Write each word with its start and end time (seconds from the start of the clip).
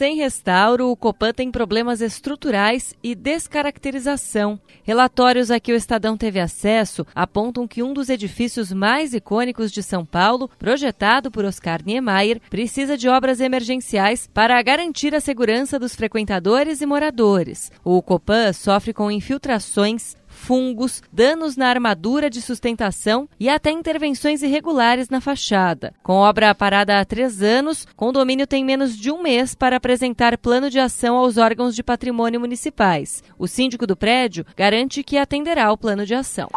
Sem 0.00 0.16
restauro, 0.16 0.88
o 0.88 0.96
Copan 0.96 1.30
tem 1.30 1.50
problemas 1.50 2.00
estruturais 2.00 2.94
e 3.02 3.14
descaracterização. 3.14 4.58
Relatórios 4.82 5.50
a 5.50 5.60
que 5.60 5.74
o 5.74 5.76
Estadão 5.76 6.16
teve 6.16 6.40
acesso 6.40 7.06
apontam 7.14 7.68
que 7.68 7.82
um 7.82 7.92
dos 7.92 8.08
edifícios 8.08 8.72
mais 8.72 9.12
icônicos 9.12 9.70
de 9.70 9.82
São 9.82 10.02
Paulo, 10.06 10.48
projetado 10.58 11.30
por 11.30 11.44
Oscar 11.44 11.84
Niemeyer, 11.84 12.40
precisa 12.48 12.96
de 12.96 13.10
obras 13.10 13.40
emergenciais 13.40 14.26
para 14.32 14.62
garantir 14.62 15.14
a 15.14 15.20
segurança 15.20 15.78
dos 15.78 15.94
frequentadores 15.94 16.80
e 16.80 16.86
moradores. 16.86 17.70
O 17.84 18.00
Copan 18.00 18.54
sofre 18.54 18.94
com 18.94 19.10
infiltrações, 19.10 20.16
fungos, 20.40 21.02
danos 21.12 21.56
na 21.56 21.68
armadura 21.68 22.30
de 22.30 22.40
sustentação 22.40 23.28
e 23.38 23.48
até 23.48 23.70
intervenções 23.70 24.42
irregulares 24.42 25.08
na 25.08 25.20
fachada. 25.20 25.92
Com 26.02 26.14
obra 26.14 26.54
parada 26.54 26.98
há 26.98 27.04
três 27.04 27.42
anos, 27.42 27.86
condomínio 27.94 28.46
tem 28.46 28.64
menos 28.64 28.96
de 28.96 29.10
um 29.10 29.22
mês 29.22 29.54
para 29.54 29.76
apresentar 29.76 30.36
plano 30.38 30.70
de 30.70 30.80
ação 30.80 31.16
aos 31.16 31.36
órgãos 31.36 31.76
de 31.76 31.82
patrimônio 31.82 32.40
municipais. 32.40 33.22
O 33.38 33.46
síndico 33.46 33.86
do 33.86 33.96
prédio 33.96 34.44
garante 34.56 35.02
que 35.02 35.18
atenderá 35.18 35.70
o 35.70 35.78
plano 35.78 36.04
de 36.04 36.14
ação. 36.14 36.48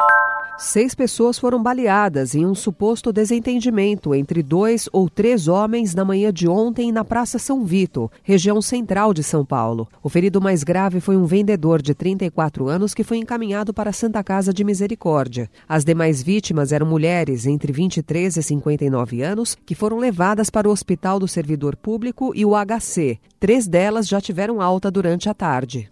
Seis 0.58 0.94
pessoas 0.94 1.40
foram 1.40 1.62
baleadas 1.62 2.36
em 2.36 2.46
um 2.46 2.54
suposto 2.54 3.12
desentendimento 3.12 4.14
entre 4.14 4.44
dois 4.44 4.88
ou 4.94 5.10
três 5.10 5.48
homens 5.48 5.96
na 5.96 6.06
manhã 6.06 6.32
de 6.32 6.48
ontem 6.48 6.92
na 6.92 7.04
Praça 7.04 7.40
São 7.40 7.66
Vito, 7.66 8.10
região 8.22 8.62
central 8.62 9.16
de 9.16 9.24
São 9.24 9.44
Paulo. 9.44 9.88
O 10.02 10.10
ferido 10.10 10.40
mais 10.40 10.64
grave 10.64 11.00
foi 11.00 11.18
um 11.18 11.26
vendedor 11.26 11.82
de 11.82 11.96
34 11.96 12.68
anos 12.68 12.94
que 12.94 13.04
foi 13.04 13.18
encaminhado 13.18 13.74
para 13.74 13.90
a 13.90 13.94
Santa 13.94 14.24
Casa 14.24 14.54
de 14.54 14.64
Misericórdia. 14.64 15.50
As 15.68 15.84
demais 15.84 16.22
vítimas 16.22 16.72
eram 16.72 16.86
mulheres 16.86 17.48
entre 17.48 17.74
23 17.74 18.38
e 18.38 18.44
59 18.44 19.24
anos 19.24 19.58
que 19.66 19.74
foram 19.74 19.98
levadas 19.98 20.52
para 20.52 20.70
o 20.70 20.72
Hospital 20.72 21.20
do 21.20 21.28
Servidor 21.28 21.76
Público 21.76 22.32
e 22.36 22.46
o 22.46 22.52
HC. 22.54 23.18
Três 23.40 23.68
delas 23.68 24.08
já 24.08 24.22
tiveram 24.22 24.62
alta 24.62 24.92
durante 24.92 25.28
a 25.28 25.34
tarde. 25.34 25.90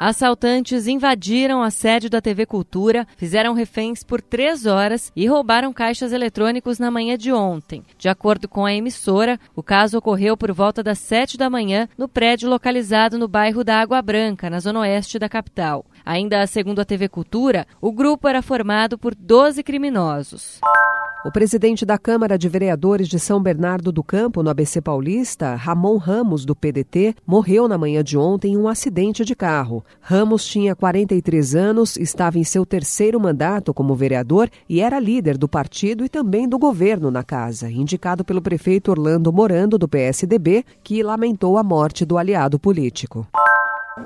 Assaltantes 0.00 0.86
invadiram 0.86 1.60
a 1.60 1.72
sede 1.72 2.08
da 2.08 2.20
TV 2.20 2.46
Cultura, 2.46 3.04
fizeram 3.16 3.52
reféns 3.52 4.04
por 4.04 4.22
três 4.22 4.64
horas 4.64 5.10
e 5.16 5.26
roubaram 5.26 5.72
caixas 5.72 6.12
eletrônicos 6.12 6.78
na 6.78 6.88
manhã 6.88 7.18
de 7.18 7.32
ontem. 7.32 7.82
De 7.98 8.08
acordo 8.08 8.48
com 8.48 8.64
a 8.64 8.72
emissora, 8.72 9.40
o 9.56 9.62
caso 9.62 9.98
ocorreu 9.98 10.36
por 10.36 10.52
volta 10.52 10.84
das 10.84 11.00
sete 11.00 11.36
da 11.36 11.50
manhã 11.50 11.88
no 11.98 12.06
prédio 12.06 12.48
localizado 12.48 13.18
no 13.18 13.26
bairro 13.26 13.64
da 13.64 13.80
Água 13.80 14.00
Branca, 14.00 14.48
na 14.48 14.60
zona 14.60 14.80
oeste 14.80 15.18
da 15.18 15.28
capital. 15.28 15.84
Ainda 16.06 16.46
segundo 16.46 16.80
a 16.80 16.84
TV 16.84 17.08
Cultura, 17.08 17.66
o 17.80 17.90
grupo 17.90 18.28
era 18.28 18.40
formado 18.40 18.96
por 18.96 19.16
12 19.16 19.64
criminosos. 19.64 20.60
O 21.24 21.32
presidente 21.32 21.84
da 21.84 21.98
Câmara 21.98 22.38
de 22.38 22.48
Vereadores 22.48 23.08
de 23.08 23.18
São 23.18 23.42
Bernardo 23.42 23.90
do 23.90 24.04
Campo, 24.04 24.40
no 24.40 24.50
ABC 24.50 24.80
Paulista, 24.80 25.56
Ramon 25.56 25.96
Ramos, 25.96 26.44
do 26.44 26.54
PDT, 26.54 27.16
morreu 27.26 27.66
na 27.66 27.76
manhã 27.76 28.04
de 28.04 28.16
ontem 28.16 28.52
em 28.52 28.56
um 28.56 28.68
acidente 28.68 29.24
de 29.24 29.34
carro. 29.34 29.84
Ramos 30.00 30.46
tinha 30.46 30.76
43 30.76 31.56
anos, 31.56 31.96
estava 31.96 32.38
em 32.38 32.44
seu 32.44 32.64
terceiro 32.64 33.18
mandato 33.18 33.74
como 33.74 33.96
vereador 33.96 34.48
e 34.68 34.80
era 34.80 35.00
líder 35.00 35.36
do 35.36 35.48
partido 35.48 36.04
e 36.04 36.08
também 36.08 36.48
do 36.48 36.56
governo 36.56 37.10
na 37.10 37.24
casa, 37.24 37.68
indicado 37.68 38.24
pelo 38.24 38.40
prefeito 38.40 38.92
Orlando 38.92 39.32
Morando, 39.32 39.76
do 39.76 39.88
PSDB, 39.88 40.64
que 40.84 41.02
lamentou 41.02 41.58
a 41.58 41.64
morte 41.64 42.04
do 42.04 42.16
aliado 42.16 42.60
político. 42.60 43.26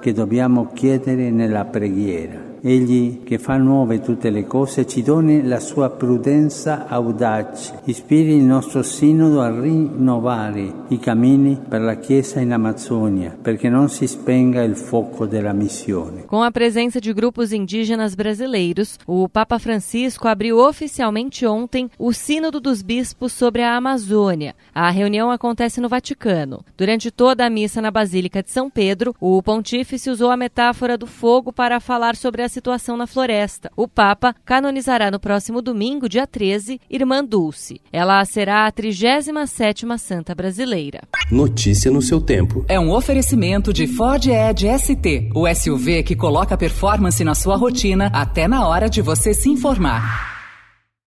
Que 0.00 0.14
dobbiamo 0.14 0.70
chiedere 0.74 1.30
nella 1.30 1.66
preghiera 1.66 2.51
Egli 2.64 3.24
che 3.24 3.40
fa 3.40 3.56
nuove 3.56 3.98
tutte 3.98 4.30
le 4.30 4.46
cose 4.46 4.86
ci 4.86 5.02
doni 5.02 5.42
la 5.42 5.58
sua 5.58 5.90
prudenza 5.90 6.86
audace, 6.86 7.80
ispiri 7.86 8.36
il 8.36 8.44
nostro 8.44 8.84
sinodo 8.84 9.40
a 9.40 9.50
rinnovare 9.50 10.84
i 10.90 11.00
cammini 11.00 11.58
per 11.68 11.80
la 11.80 11.96
Chiesa 11.96 12.38
in 12.38 12.52
Amazônia, 12.52 13.36
perché 13.42 13.68
non 13.68 13.88
si 13.88 14.06
spenga 14.06 14.62
il 14.62 14.76
fuoco 14.76 15.26
della 15.26 15.52
missione. 15.52 16.22
Com 16.26 16.44
a 16.44 16.52
presença 16.52 17.00
de 17.00 17.12
grupos 17.12 17.50
indígenas 17.50 18.14
brasileiros, 18.14 18.96
o 19.06 19.28
Papa 19.28 19.58
Francisco 19.58 20.28
abriu 20.28 20.58
oficialmente 20.58 21.44
ontem 21.44 21.90
o 21.98 22.12
Sínodo 22.12 22.60
dos 22.60 22.80
Bispos 22.80 23.32
sobre 23.32 23.62
a 23.62 23.74
Amazônia. 23.74 24.54
A 24.72 24.88
reunião 24.90 25.32
acontece 25.32 25.80
no 25.80 25.88
Vaticano. 25.88 26.64
Durante 26.76 27.10
toda 27.10 27.44
a 27.44 27.50
missa 27.50 27.82
na 27.82 27.90
Basílica 27.90 28.40
de 28.40 28.52
São 28.52 28.70
Pedro, 28.70 29.16
o 29.18 29.42
pontífice 29.42 30.08
usou 30.08 30.30
a 30.30 30.36
metáfora 30.36 30.96
do 30.96 31.08
fogo 31.08 31.52
para 31.52 31.80
falar 31.80 32.14
sobre 32.14 32.42
a 32.42 32.51
situação 32.52 32.96
na 32.96 33.06
floresta. 33.06 33.70
O 33.76 33.88
Papa 33.88 34.34
canonizará 34.44 35.10
no 35.10 35.18
próximo 35.18 35.60
domingo, 35.60 36.08
dia 36.08 36.26
13, 36.26 36.80
Irmã 36.88 37.24
Dulce. 37.24 37.80
Ela 37.92 38.24
será 38.24 38.66
a 38.66 38.72
37ª 38.72 39.98
santa 39.98 40.34
brasileira. 40.34 41.00
Notícia 41.30 41.90
no 41.90 42.02
seu 42.02 42.20
tempo. 42.20 42.64
É 42.68 42.78
um 42.78 42.92
oferecimento 42.92 43.72
de 43.72 43.86
Ford 43.86 44.24
Edge 44.26 44.68
ST, 44.78 45.30
o 45.34 45.52
SUV 45.52 46.02
que 46.02 46.14
coloca 46.14 46.56
performance 46.56 47.24
na 47.24 47.34
sua 47.34 47.56
rotina 47.56 48.10
até 48.12 48.46
na 48.46 48.68
hora 48.68 48.88
de 48.88 49.02
você 49.02 49.34
se 49.34 49.48
informar. 49.48 50.31